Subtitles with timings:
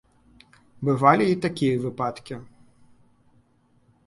[0.87, 2.35] Бывалі і такія выпадкі.